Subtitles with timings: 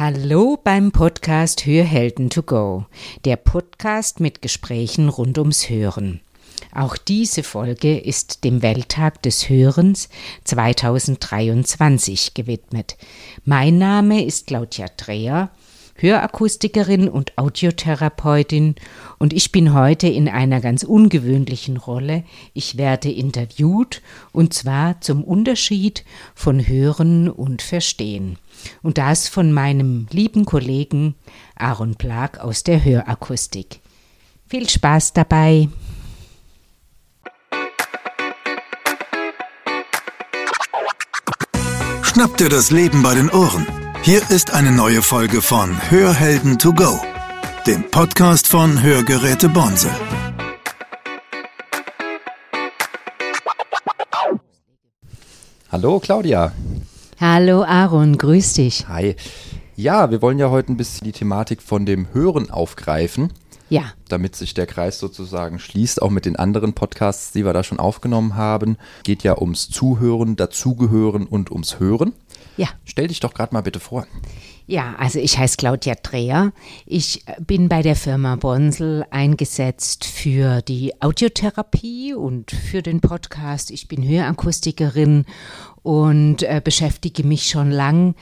[0.00, 2.86] Hallo beim Podcast Hörhelden to go,
[3.26, 6.22] der Podcast mit Gesprächen rund ums Hören.
[6.74, 10.08] Auch diese Folge ist dem Welttag des Hörens
[10.44, 12.96] 2023 gewidmet.
[13.44, 15.50] Mein Name ist Claudia Dreher,
[15.96, 18.76] Hörakustikerin und Audiotherapeutin
[19.18, 22.24] und ich bin heute in einer ganz ungewöhnlichen Rolle.
[22.54, 24.00] Ich werde interviewt
[24.32, 28.38] und zwar zum Unterschied von Hören und Verstehen
[28.82, 31.14] und das von meinem lieben Kollegen
[31.56, 33.80] Aaron Plag aus der Hörakustik.
[34.46, 35.68] Viel Spaß dabei!
[42.02, 43.66] Schnapp dir das Leben bei den Ohren.
[44.02, 47.00] Hier ist eine neue Folge von Hörhelden to go,
[47.66, 49.92] dem Podcast von Hörgeräte Bonsel.
[55.70, 56.52] Hallo Claudia.
[57.20, 58.88] Hallo Aaron, grüß dich.
[58.88, 59.14] Hi.
[59.76, 63.30] Ja, wir wollen ja heute ein bisschen die Thematik von dem Hören aufgreifen.
[63.68, 63.92] Ja.
[64.08, 67.78] Damit sich der Kreis sozusagen schließt, auch mit den anderen Podcasts, die wir da schon
[67.78, 68.78] aufgenommen haben.
[69.02, 72.14] Geht ja ums Zuhören, Dazugehören und ums Hören.
[72.56, 72.68] Ja.
[72.84, 74.06] Stell dich doch gerade mal bitte vor.
[74.66, 76.52] Ja, also ich heiße Claudia Dreher.
[76.86, 83.72] Ich bin bei der Firma Bonsel eingesetzt für die Audiotherapie und für den Podcast.
[83.72, 85.24] Ich bin Hörakustikerin
[85.82, 88.14] und äh, beschäftige mich schon lang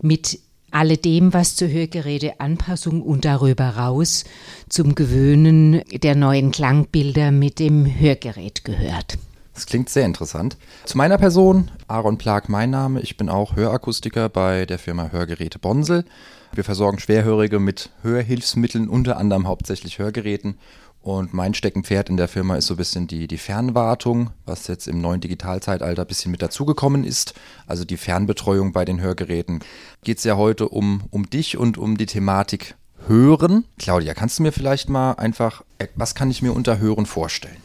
[0.00, 0.38] mit
[0.70, 4.24] alledem, was zur Hörgeräteanpassung und darüber raus
[4.70, 9.18] zum Gewöhnen der neuen Klangbilder mit dem Hörgerät gehört.
[9.54, 10.56] Das klingt sehr interessant.
[10.84, 13.00] Zu meiner Person, Aaron Plag, mein Name.
[13.00, 16.04] Ich bin auch Hörakustiker bei der Firma Hörgeräte Bonsel.
[16.52, 20.58] Wir versorgen Schwerhörige mit Hörhilfsmitteln, unter anderem hauptsächlich Hörgeräten.
[21.02, 24.88] Und mein Steckenpferd in der Firma ist so ein bisschen die, die Fernwartung, was jetzt
[24.88, 27.34] im neuen Digitalzeitalter ein bisschen mit dazugekommen ist.
[27.66, 29.60] Also die Fernbetreuung bei den Hörgeräten.
[30.02, 32.74] Geht es ja heute um, um dich und um die Thematik
[33.06, 33.66] Hören.
[33.78, 37.58] Claudia, kannst du mir vielleicht mal einfach, äh, was kann ich mir unter Hören vorstellen?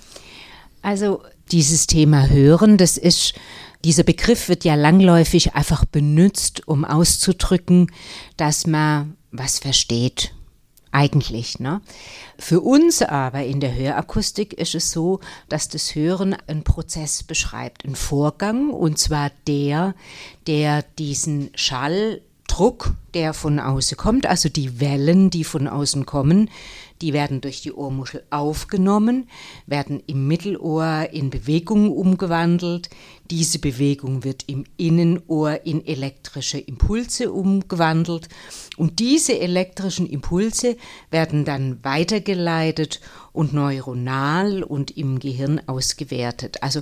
[0.82, 3.34] Also dieses Thema Hören, das ist,
[3.84, 7.92] dieser Begriff wird ja langläufig einfach benutzt, um auszudrücken,
[8.38, 10.34] dass man was versteht.
[10.92, 11.82] Eigentlich, ne?
[12.40, 17.86] Für uns aber in der Hörakustik ist es so, dass das Hören einen Prozess beschreibt,
[17.86, 19.94] einen Vorgang, und zwar der,
[20.48, 26.50] der diesen Schalldruck, der von außen kommt, also die Wellen, die von außen kommen,
[27.02, 29.30] die werden durch die Ohrmuschel aufgenommen,
[29.66, 32.90] werden im Mittelohr in Bewegung umgewandelt.
[33.32, 38.28] Diese Bewegung wird im Innenohr in elektrische Impulse umgewandelt.
[38.78, 40.76] Und diese elektrischen Impulse
[41.10, 43.00] werden dann weitergeleitet
[43.32, 46.62] und neuronal und im Gehirn ausgewertet.
[46.64, 46.82] Also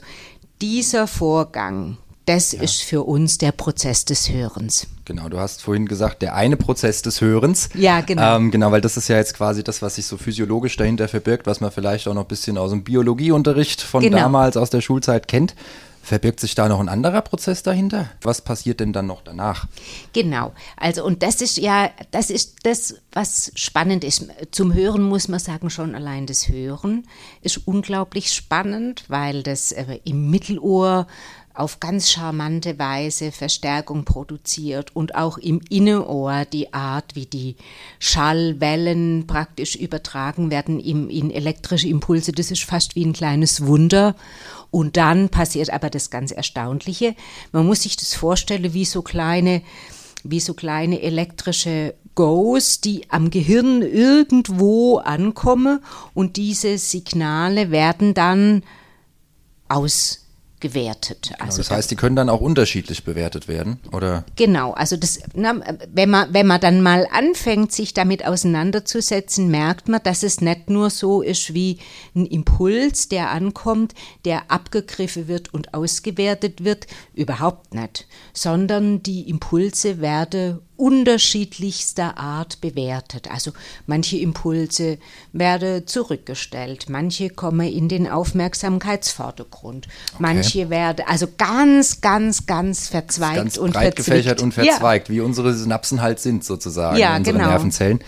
[0.61, 2.61] dieser Vorgang, das ja.
[2.61, 4.87] ist für uns der Prozess des Hörens.
[5.07, 7.69] Genau, du hast vorhin gesagt, der eine Prozess des Hörens.
[7.75, 8.35] Ja, genau.
[8.35, 11.47] Ähm, genau, weil das ist ja jetzt quasi das, was sich so physiologisch dahinter verbirgt,
[11.47, 14.17] was man vielleicht auch noch ein bisschen aus dem Biologieunterricht von genau.
[14.17, 15.55] damals aus der Schulzeit kennt.
[16.03, 18.09] Verbirgt sich da noch ein anderer Prozess dahinter?
[18.21, 19.67] Was passiert denn dann noch danach?
[20.11, 20.51] Genau.
[20.75, 24.25] Also, und das ist ja, das ist das, was spannend ist.
[24.51, 27.07] Zum Hören muss man sagen, schon allein das Hören
[27.41, 31.07] ist unglaublich spannend, weil das äh, im Mittelohr
[31.57, 37.55] auf ganz charmante Weise Verstärkung produziert und auch im Innenohr die Art, wie die
[37.99, 44.15] Schallwellen praktisch übertragen werden in, in elektrische Impulse, das ist fast wie ein kleines Wunder.
[44.69, 47.15] Und dann passiert aber das ganz Erstaunliche.
[47.51, 49.63] Man muss sich das vorstellen wie so kleine,
[50.23, 55.79] wie so kleine elektrische Goes, die am Gehirn irgendwo ankommen
[56.13, 58.63] und diese Signale werden dann
[59.69, 60.26] aus
[60.59, 61.29] gewertet.
[61.29, 64.25] Genau, also das heißt, die können dann auch unterschiedlich bewertet werden, oder?
[64.35, 65.55] Genau, also das, na,
[65.93, 70.69] wenn man wenn man dann mal anfängt, sich damit auseinanderzusetzen, merkt man, dass es nicht
[70.69, 71.77] nur so ist wie
[72.15, 73.93] ein Impuls, der ankommt,
[74.25, 83.29] der abgegriffen wird und ausgewertet wird, überhaupt nicht, sondern die Impulse werden unterschiedlichster Art bewertet.
[83.31, 83.51] Also
[83.85, 84.99] manche Impulse
[85.33, 90.15] werden zurückgestellt, manche kommen in den Aufmerksamkeitsvordergrund, okay.
[90.19, 95.15] manche werden also ganz, ganz, ganz verzweigt ganz und breit gefächert und verzweigt, ja.
[95.15, 97.49] wie unsere Synapsen halt sind sozusagen, ja, unsere genau.
[97.49, 97.99] Nervenzellen.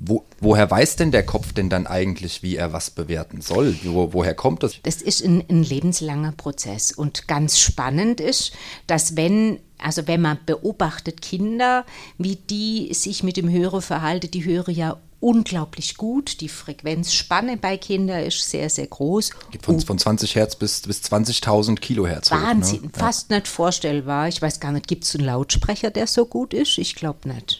[0.00, 3.76] Wo, woher weiß denn der Kopf denn dann eigentlich, wie er was bewerten soll?
[3.82, 4.80] Wo, woher kommt das?
[4.82, 8.52] Das ist ein, ein lebenslanger Prozess und ganz spannend ist,
[8.86, 11.84] dass wenn also wenn man beobachtet Kinder,
[12.18, 16.40] wie die sich mit dem Hören verhalten, die hören ja unglaublich gut.
[16.40, 19.30] Die Frequenzspanne bei Kindern ist sehr, sehr groß.
[19.62, 22.30] Von, von 20 Hertz bis, bis 20.000 Kilohertz.
[22.30, 22.90] Wahnsinn, hoch, ne?
[22.92, 23.36] fast ja.
[23.36, 24.28] nicht vorstellbar.
[24.28, 26.78] Ich weiß gar nicht, gibt es einen Lautsprecher, der so gut ist?
[26.78, 27.58] Ich glaube nicht.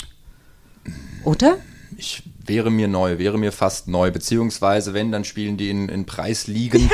[1.25, 1.59] oder?
[2.01, 6.07] Ich wäre mir neu, wäre mir fast neu, beziehungsweise wenn, dann spielen die in, in
[6.07, 6.89] Preisligen,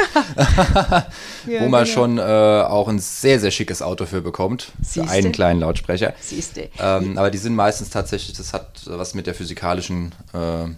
[1.46, 1.60] ja.
[1.60, 1.94] wo man genau.
[1.94, 5.02] schon äh, auch ein sehr, sehr schickes Auto für bekommt, Siehste?
[5.02, 6.14] für einen kleinen Lautsprecher.
[6.20, 6.70] Siehste.
[6.78, 10.68] Ähm, aber die sind meistens tatsächlich, das hat was mit der physikalischen, äh,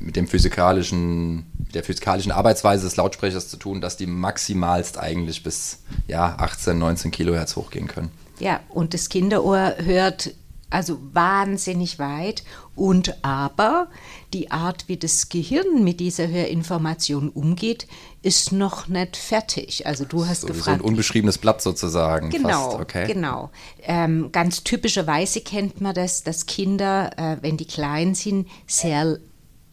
[0.00, 5.84] mit dem physikalischen, der physikalischen Arbeitsweise des Lautsprechers zu tun, dass die maximalst eigentlich bis
[6.08, 8.10] ja, 18, 19 Kilohertz hochgehen können.
[8.40, 10.32] Ja, und das Kinderohr hört
[10.72, 12.44] also wahnsinnig weit.
[12.74, 13.88] Und aber
[14.32, 17.86] die Art, wie das Gehirn mit dieser Hörinformation umgeht,
[18.22, 19.86] ist noch nicht fertig.
[19.86, 20.64] Also du hast so, gefragt.
[20.64, 22.30] So ein unbeschriebenes Blatt sozusagen.
[22.30, 22.80] Genau, fast.
[22.80, 23.06] Okay.
[23.06, 23.50] genau.
[23.82, 29.18] Ähm, ganz typischerweise kennt man das, dass Kinder, äh, wenn die klein sind, sehr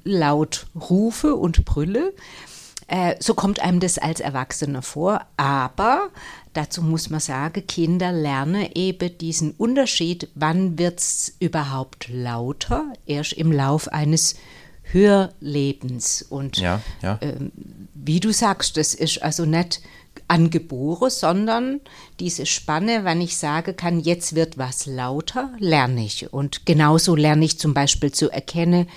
[0.03, 2.13] laut rufe und brülle.
[2.87, 5.21] Äh, so kommt einem das als Erwachsener vor.
[5.37, 6.09] Aber
[6.53, 13.33] dazu muss man sagen, Kinder lernen eben diesen Unterschied, wann wird es überhaupt lauter, erst
[13.33, 14.35] im Lauf eines
[14.83, 16.21] Hörlebens.
[16.21, 17.17] Und ja, ja.
[17.21, 17.51] Ähm,
[17.93, 19.81] wie du sagst, das ist also nicht
[20.27, 21.81] angeboren, sondern
[22.19, 26.31] diese Spanne, wenn ich sage kann, jetzt wird was lauter, lerne ich.
[26.31, 28.87] Und genauso lerne ich zum Beispiel zu erkennen,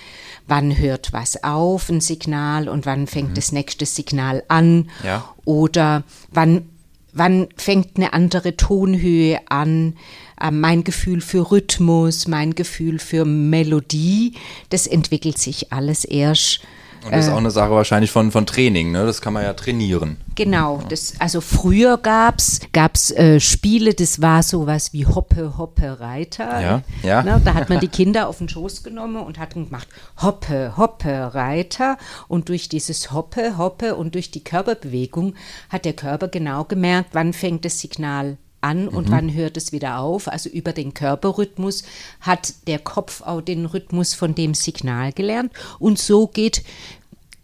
[0.47, 3.35] wann hört was auf, ein Signal, und wann fängt mhm.
[3.35, 4.89] das nächste Signal an.
[5.03, 5.33] Ja.
[5.45, 6.69] Oder wann,
[7.13, 9.95] wann fängt eine andere Tonhöhe an.
[10.41, 14.33] Äh, mein Gefühl für Rhythmus, mein Gefühl für Melodie,
[14.69, 16.61] das entwickelt sich alles erst
[17.05, 19.05] und das ist auch eine Sache wahrscheinlich von, von Training, ne?
[19.05, 20.17] Das kann man ja trainieren.
[20.35, 25.99] Genau, das, also früher gab es gab's, äh, Spiele, das war sowas wie Hoppe, Hoppe,
[25.99, 26.61] Reiter.
[26.61, 27.23] Ja, ja.
[27.23, 27.41] Ne?
[27.43, 29.87] Da hat man die Kinder auf den Schoß genommen und hat gemacht
[30.21, 31.97] Hoppe, Hoppe, Reiter.
[32.27, 35.35] Und durch dieses Hoppe, Hoppe und durch die Körperbewegung
[35.69, 39.11] hat der Körper genau gemerkt, wann fängt das Signal an und mhm.
[39.11, 40.27] wann hört es wieder auf.
[40.27, 41.83] Also über den Körperrhythmus
[42.21, 45.51] hat der Kopf auch den Rhythmus von dem Signal gelernt.
[45.79, 46.63] Und so geht,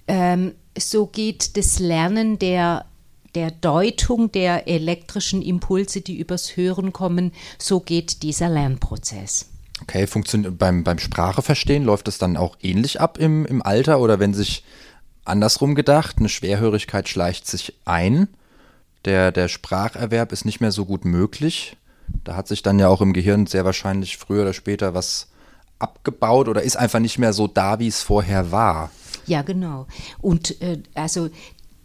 [0.07, 2.85] ähm, so geht das Lernen der
[3.35, 9.45] der Deutung der elektrischen Impulse, die übers Hören kommen, so geht dieser Lernprozess.
[9.81, 14.19] Okay, funktioniert beim, beim Spracheverstehen läuft das dann auch ähnlich ab im, im Alter oder
[14.19, 14.63] wenn sich
[15.25, 18.27] andersrum gedacht, eine Schwerhörigkeit schleicht sich ein,
[19.05, 21.77] der, der Spracherwerb ist nicht mehr so gut möglich.
[22.23, 25.27] Da hat sich dann ja auch im Gehirn sehr wahrscheinlich früher oder später was
[25.77, 28.91] abgebaut oder ist einfach nicht mehr so da, wie es vorher war.
[29.25, 29.87] Ja, genau.
[30.19, 31.29] Und äh, also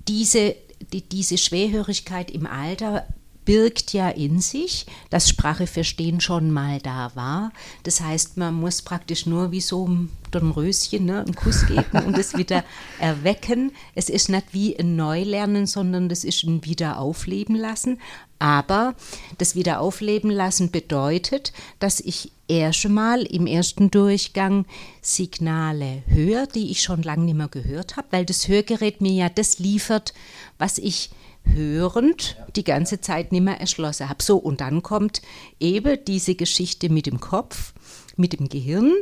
[0.09, 0.57] diese,
[0.93, 3.07] die, diese Schwerhörigkeit im Alter
[3.45, 7.53] birgt ja in sich, dass Sprache verstehen schon mal da war.
[7.83, 12.19] Das heißt, man muss praktisch nur wie so ein Dornröschen ne, einen Kuss geben und
[12.19, 12.65] es wieder
[12.99, 13.73] erwecken.
[13.95, 18.01] Es ist nicht wie ein Neulernen, sondern das ist ein Wiederaufleben lassen.
[18.39, 18.95] Aber
[19.39, 24.67] das Wiederaufleben lassen bedeutet, dass ich erst mal im ersten Durchgang
[25.01, 29.29] Signale höre, die ich schon lange nicht mehr gehört habe, weil das Hörgerät mir ja
[29.29, 30.13] das liefert,
[30.59, 31.11] was ich
[31.45, 34.23] hörend die ganze Zeit nicht mehr erschlossen habe.
[34.23, 35.23] So, und dann kommt
[35.61, 37.73] eben diese Geschichte mit dem Kopf,
[38.17, 38.93] mit dem Gehirn.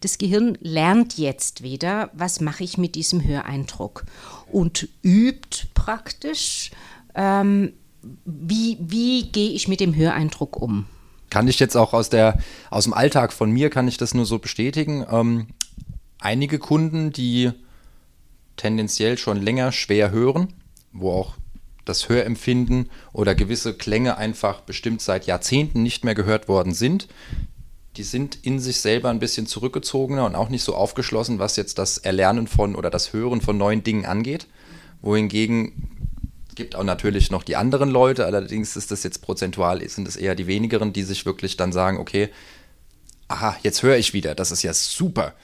[0.00, 4.04] Das Gehirn lernt jetzt wieder, was mache ich mit diesem Höreindruck
[4.50, 6.70] und übt praktisch,
[7.14, 7.72] ähm,
[8.24, 10.86] wie, wie gehe ich mit dem Höreindruck um.
[11.30, 12.38] Kann ich jetzt auch aus, der,
[12.70, 15.06] aus dem Alltag von mir, kann ich das nur so bestätigen.
[15.10, 15.46] Ähm,
[16.18, 17.52] einige Kunden, die
[18.56, 20.52] tendenziell schon länger schwer hören,
[20.92, 21.36] wo auch
[21.84, 27.08] das Hörempfinden oder gewisse Klänge einfach bestimmt seit Jahrzehnten nicht mehr gehört worden sind.
[27.96, 31.78] Die sind in sich selber ein bisschen zurückgezogener und auch nicht so aufgeschlossen, was jetzt
[31.78, 34.46] das Erlernen von oder das Hören von neuen Dingen angeht.
[35.02, 35.92] Wohingegen
[36.54, 40.34] gibt auch natürlich noch die anderen Leute, allerdings ist das jetzt prozentual, sind es eher
[40.34, 42.28] die wenigeren, die sich wirklich dann sagen, okay,
[43.28, 45.34] aha, jetzt höre ich wieder, das ist ja super.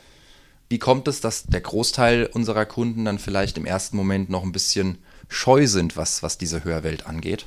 [0.68, 4.52] Wie kommt es, dass der Großteil unserer Kunden dann vielleicht im ersten Moment noch ein
[4.52, 7.46] bisschen scheu sind, was, was diese Hörwelt angeht?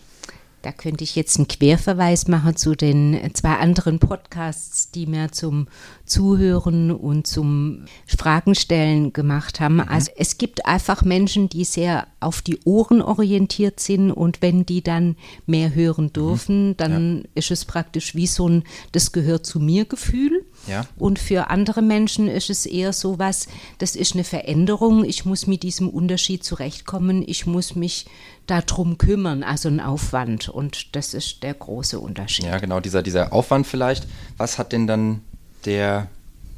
[0.61, 5.67] Da könnte ich jetzt einen Querverweis machen zu den zwei anderen Podcasts, die mir zum
[6.05, 9.77] Zuhören und zum Fragenstellen gemacht haben.
[9.77, 9.87] Mhm.
[9.87, 14.83] Also es gibt einfach Menschen, die sehr auf die Ohren orientiert sind und wenn die
[14.83, 15.15] dann
[15.47, 16.13] mehr hören mhm.
[16.13, 17.23] dürfen, dann ja.
[17.33, 20.45] ist es praktisch wie so ein, das gehört zu mir Gefühl.
[20.67, 20.85] Ja.
[20.97, 23.47] Und für andere Menschen ist es eher so was,
[23.79, 25.03] das ist eine Veränderung.
[25.03, 27.23] Ich muss mit diesem Unterschied zurechtkommen.
[27.25, 28.05] Ich muss mich
[28.47, 30.49] darum kümmern, also ein Aufwand.
[30.49, 32.45] Und das ist der große Unterschied.
[32.45, 34.07] Ja, genau, dieser, dieser Aufwand vielleicht.
[34.37, 35.21] Was hat denn dann
[35.65, 36.07] der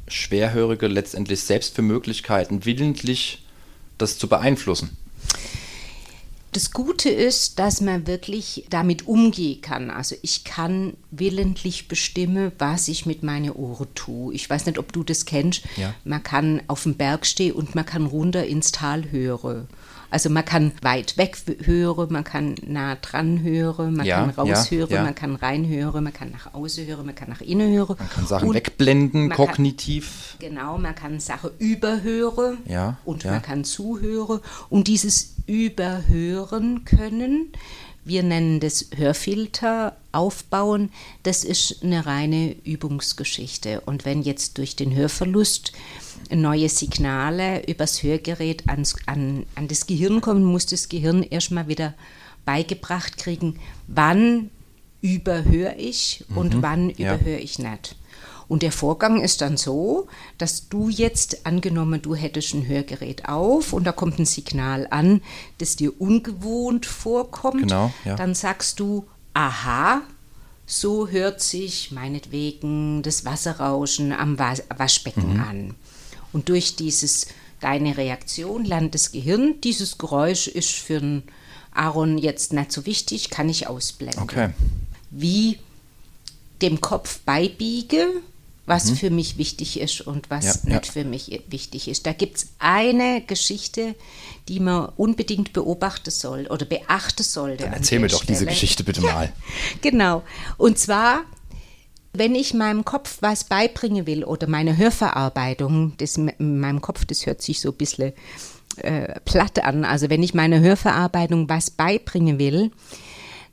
[0.08, 3.44] Schwerhörige letztendlich selbst für Möglichkeiten, willentlich
[3.98, 4.96] das zu beeinflussen?
[6.54, 9.90] Das Gute ist, dass man wirklich damit umgehen kann.
[9.90, 14.32] Also ich kann willentlich bestimmen, was ich mit meinen Ohren tue.
[14.32, 15.64] Ich weiß nicht, ob du das kennst.
[15.76, 15.96] Ja.
[16.04, 19.66] Man kann auf dem Berg stehen und man kann runter ins Tal hören.
[20.14, 24.88] Also man kann weit weg hören, man kann nah dran hören, man Ja, kann raushören,
[24.90, 25.02] ja, ja.
[25.02, 27.96] man kann reinhören, man kann nach außen hören, man kann nach innen hören.
[27.98, 30.36] Man kann Sachen Und wegblenden, man kann- kognitiv.
[30.38, 32.58] Genau, man kann Sachen überhören
[33.04, 34.38] und man kann zuhören.
[34.70, 37.48] Und dieses Überhören können,
[38.04, 40.90] wir nennen das Hörfilter aufbauen,
[41.22, 43.80] das ist eine reine Übungsgeschichte.
[43.80, 45.72] Und wenn jetzt durch den Hörverlust
[46.30, 51.94] neue Signale übers Hörgerät ans, an, an das Gehirn kommen, muss das Gehirn erstmal wieder
[52.44, 54.50] beigebracht kriegen, wann
[55.00, 56.94] überhöre ich und wann Mhm.
[56.96, 57.14] ja.
[57.14, 57.96] überhöre ich nicht.
[58.48, 60.06] Und der Vorgang ist dann so,
[60.38, 65.22] dass du jetzt, angenommen, du hättest ein Hörgerät auf und da kommt ein Signal an,
[65.58, 68.16] das dir ungewohnt vorkommt, Genau, ja.
[68.16, 70.02] dann sagst du, aha,
[70.66, 75.40] so hört sich meinetwegen das Wasserrauschen am Was Waschbecken Mhm.
[75.40, 75.74] an.
[76.32, 77.26] Und durch dieses,
[77.60, 81.22] deine Reaktion lernt das Gehirn, dieses Geräusch ist für einen
[81.72, 84.50] Aaron jetzt nicht so wichtig, kann ich ausblenden Okay.
[85.10, 85.58] wie
[86.62, 88.06] dem Kopf beibiege,
[88.66, 90.70] was für mich wichtig ist und was Mhm.
[90.70, 90.92] Ja, nicht ja.
[90.92, 92.06] für mich wichtig ist.
[92.06, 93.94] Da gibt es eine Geschichte,
[94.48, 97.64] die man unbedingt beobachten soll oder beachten sollte.
[97.64, 98.50] Dann an erzähl mir doch diese Stelle.
[98.50, 99.32] Geschichte bitte mal.
[99.82, 100.22] Genau.
[100.56, 101.24] Und zwar,
[102.14, 107.26] wenn ich meinem Kopf was beibringen will oder meine Hörverarbeitung, das in meinem Kopf, das
[107.26, 108.12] hört sich so ein bisschen
[108.76, 109.84] äh, platt an.
[109.84, 112.70] Also wenn ich meine Hörverarbeitung was beibringen will,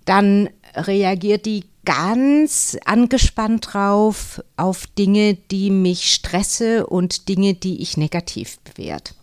[0.06, 7.98] dann reagiert die ganz angespannt drauf auf Dinge, die mich stresse und Dinge, die ich
[7.98, 9.14] negativ bewerte.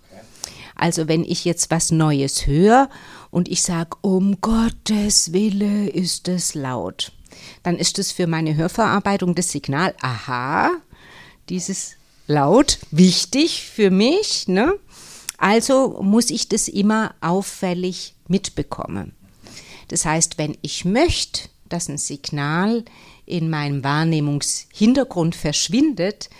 [0.74, 2.88] Also wenn ich jetzt was Neues höre
[3.30, 7.12] und ich sage, um Gottes Wille ist es laut,
[7.62, 10.70] dann ist es für meine Hörverarbeitung das Signal, aha,
[11.48, 11.96] dieses
[12.26, 14.74] laut, wichtig für mich, ne?
[15.36, 19.14] Also muss ich das immer auffällig mitbekommen.
[19.88, 22.84] Das heißt, wenn ich möchte, dass ein Signal
[23.26, 26.30] in meinem Wahrnehmungshintergrund verschwindet,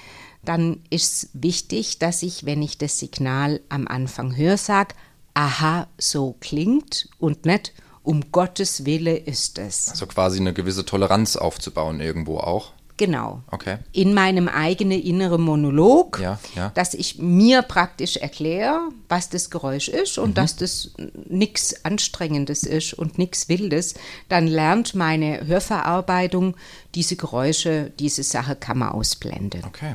[0.44, 4.94] dann ist wichtig, dass ich, wenn ich das Signal am Anfang höre, sage,
[5.34, 9.90] aha, so klingt und nicht, um Gottes Wille ist es.
[9.90, 12.72] Also quasi eine gewisse Toleranz aufzubauen irgendwo auch.
[12.98, 13.42] Genau.
[13.50, 13.78] Okay.
[13.92, 16.70] In meinem eigenen inneren Monolog, Ja, ja.
[16.74, 20.90] dass ich mir praktisch erkläre, was das Geräusch ist und dass das
[21.28, 23.94] nichts Anstrengendes ist und nichts Wildes,
[24.28, 26.56] dann lernt meine Hörverarbeitung
[26.94, 29.62] diese Geräusche, diese Sache kann man ausblenden.
[29.64, 29.94] Okay.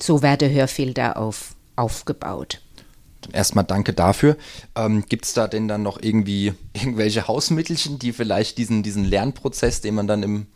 [0.00, 2.60] So werden Hörfilter auf, aufgebaut.
[3.32, 4.36] Erstmal danke dafür.
[4.74, 9.80] Ähm, Gibt es da denn dann noch irgendwie irgendwelche Hausmittelchen, die vielleicht diesen, diesen Lernprozess,
[9.80, 10.46] den man dann im,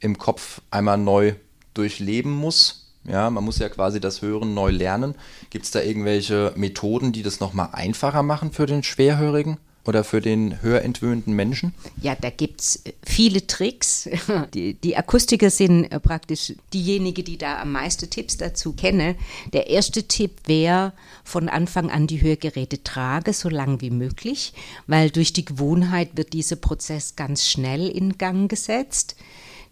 [0.00, 1.34] im Kopf einmal neu
[1.74, 2.80] durchleben muss?
[3.04, 5.14] Ja, man muss ja quasi das Hören neu lernen.
[5.48, 10.20] Gibt es da irgendwelche Methoden, die das nochmal einfacher machen für den Schwerhörigen oder für
[10.20, 11.74] den hörentwöhnten Menschen?
[12.02, 14.08] Ja, da gibt es viele Tricks.
[14.54, 19.16] Die, die Akustiker sind äh, praktisch diejenigen, die da am meisten Tipps dazu kennen.
[19.52, 20.92] Der erste Tipp wäre,
[21.24, 24.52] von Anfang an die Hörgeräte trage, so lang wie möglich,
[24.86, 29.16] weil durch die Gewohnheit wird dieser Prozess ganz schnell in Gang gesetzt.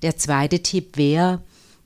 [0.03, 1.43] Der zweite Tipp wäre,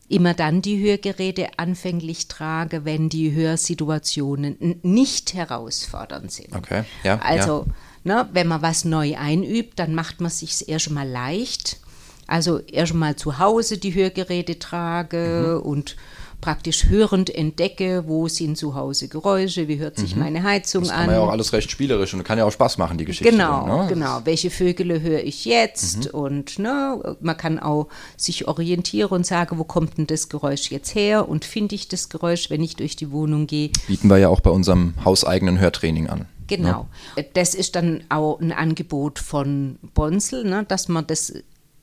[0.08, 6.54] immer dann die Hörgeräte anfänglich trage, wenn die Hörsituationen nicht herausfordernd sind.
[6.54, 7.66] Okay, ja, Also,
[8.04, 11.78] ne, wenn man was neu einübt, dann macht man sich erst mal leicht.
[12.26, 15.66] Also erst mal zu Hause die Hörgeräte trage Mhm.
[15.66, 15.96] und
[16.42, 20.86] praktisch hörend entdecke, wo sind zu Hause Geräusche, wie hört sich meine Heizung Mhm.
[20.88, 20.96] Das an.
[20.98, 23.30] kann man ja auch alles recht spielerisch und kann ja auch Spaß machen, die Geschichte.
[23.30, 23.86] Genau, dann, ne?
[23.88, 24.20] genau.
[24.24, 26.12] Welche Vögel höre ich jetzt?
[26.12, 26.20] Mhm.
[26.20, 30.94] Und ne, man kann auch sich orientieren und sagen, wo kommt denn das Geräusch jetzt
[30.94, 31.28] her?
[31.28, 33.70] Und finde ich das Geräusch, wenn ich durch die Wohnung gehe?
[33.86, 36.26] Bieten wir ja auch bei unserem hauseigenen Hörtraining an.
[36.48, 36.88] Genau.
[37.32, 41.32] Das ist dann auch ein Angebot von Bonsel, ne, dass man das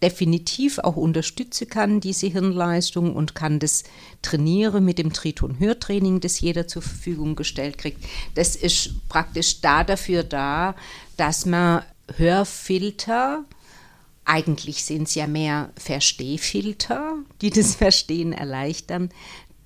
[0.01, 3.83] definitiv auch unterstützen kann, diese Hirnleistung, und kann das
[4.21, 8.03] trainieren mit dem Triton-Hörtraining, das jeder zur Verfügung gestellt kriegt.
[8.35, 10.75] Das ist praktisch da dafür da,
[11.17, 11.83] dass man
[12.15, 13.43] Hörfilter,
[14.25, 19.09] eigentlich sind es ja mehr Verstehfilter, die das Verstehen erleichtern,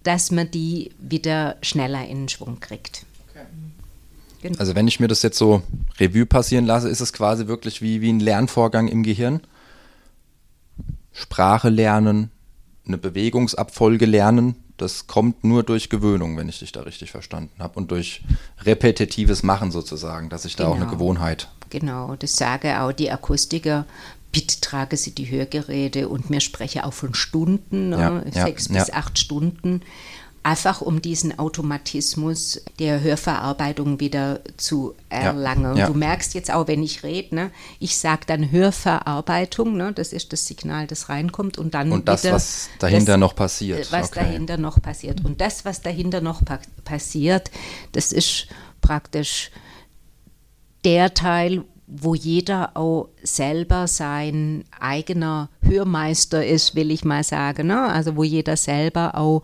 [0.04, 3.06] dass man die wieder schneller in den Schwung kriegt.
[4.58, 5.62] Also wenn ich mir das jetzt so
[6.00, 9.40] Revue passieren lasse, ist es quasi wirklich wie, wie ein Lernvorgang im Gehirn.
[11.34, 12.30] Sprache lernen,
[12.86, 17.80] eine Bewegungsabfolge lernen, das kommt nur durch Gewöhnung, wenn ich dich da richtig verstanden habe.
[17.80, 18.22] Und durch
[18.62, 20.92] repetitives Machen sozusagen, dass ich da auch eine Genau.
[20.92, 23.86] Gewohnheit Genau, das sage auch die Akustiker.
[24.32, 28.68] Bitte trage Sie die Hörgeräte und mir spreche auch von Stunden, Ja, ne, ja, sechs
[28.68, 28.80] ja.
[28.80, 29.82] bis acht Stunden,
[30.44, 35.78] einfach um diesen Automatismus der Hörverarbeitung wieder zu erlangen.
[35.78, 35.88] ja.
[35.88, 40.34] Du merkst jetzt auch, wenn ich rede, ne, ich sage dann Hörverarbeitung, ne, das ist
[40.34, 43.88] das Signal, das reinkommt und dann Und das, wieder was dahinter das, noch passiert.
[43.88, 44.20] äh, Was Okay.
[44.20, 45.24] dahinter noch passiert.
[45.24, 47.50] Und das, was dahinter noch pa passiert,
[47.94, 48.48] das ist
[48.82, 49.50] praktisch
[50.84, 57.68] der Teil, wo jeder auch selber sein eigener Hörmeister ist, will ich mal sagen.
[57.68, 57.82] Ne?
[57.82, 59.44] Also wo jeder selber auch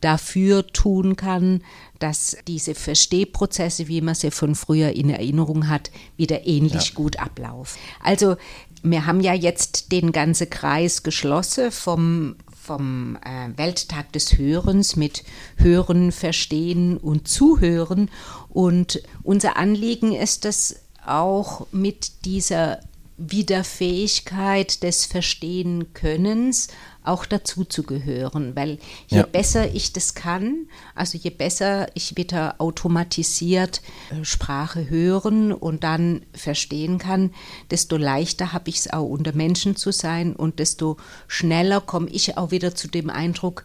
[0.00, 1.62] dafür tun kann,
[1.98, 7.78] dass diese Verstehprozesse, wie man sie von früher in Erinnerung hat, wieder ähnlich gut ablaufen.
[8.02, 8.36] Also
[8.82, 15.24] wir haben ja jetzt den ganzen Kreis geschlossen vom, vom äh, Welttag des Hörens mit
[15.56, 18.10] Hören, Verstehen und Zuhören.
[18.48, 22.80] Und unser Anliegen ist es auch mit dieser
[23.18, 26.68] Wiederfähigkeit des Verstehen-Könnens
[27.02, 29.26] auch dazu zu gehören, weil je Ja.
[29.26, 33.80] besser ich das kann, also je besser ich wieder automatisiert
[34.10, 37.32] äh, Sprache hören und dann verstehen kann,
[37.70, 40.96] desto leichter habe ich es auch unter Menschen zu sein und desto
[41.28, 43.64] schneller komme ich auch wieder zu dem Eindruck,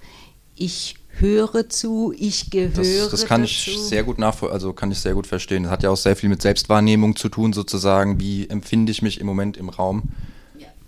[0.55, 3.51] ich höre zu, ich gehöre Das, das kann dazu.
[3.72, 5.63] ich sehr gut nachvoll also kann ich sehr gut verstehen.
[5.63, 8.20] Das hat ja auch sehr viel mit Selbstwahrnehmung zu tun, sozusagen.
[8.20, 10.03] Wie empfinde ich mich im Moment im Raum?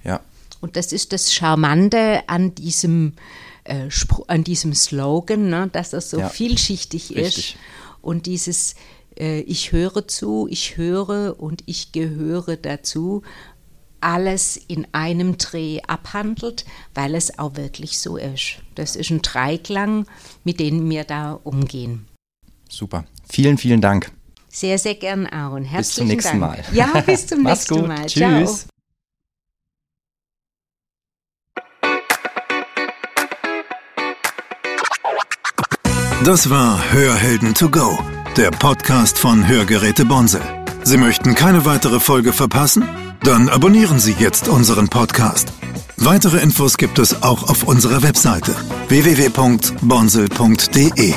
[0.03, 0.20] Ja.
[0.62, 3.13] Und das ist das Charmante an diesem,
[3.65, 3.89] äh,
[4.27, 7.38] an diesem Slogan, ne, dass er so Ja, vielschichtig ist.
[7.38, 7.58] richtig.
[8.01, 8.75] Und dieses
[9.18, 13.22] äh, Ich höre zu, ich höre und ich gehöre dazu,
[14.04, 18.58] alles in einem Dreh abhandelt, weil es auch wirklich so ist.
[18.76, 20.06] Das ist ein Dreiklang,
[20.44, 22.08] mit dem wir da umgehen.
[22.70, 23.06] Super.
[23.30, 24.12] Vielen, vielen Dank.
[24.50, 25.64] Sehr, sehr gern, Aaron.
[25.64, 25.80] Herzlichen
[26.16, 26.58] Bis zum nächsten Dank.
[26.58, 26.76] Mal.
[26.76, 27.88] Ja, bis zum Mach's nächsten gut.
[27.88, 28.06] Mal.
[28.06, 28.68] Tschüss.
[28.68, 28.70] Ciao.
[36.24, 37.98] Das war Hörhelden to go,
[38.38, 40.42] der Podcast von Hörgeräte Bonsel.
[40.84, 42.88] Sie möchten keine weitere Folge verpassen?
[43.24, 45.54] Dann abonnieren Sie jetzt unseren Podcast.
[45.96, 48.54] Weitere Infos gibt es auch auf unserer Webseite
[48.90, 51.14] www.bonsel.de.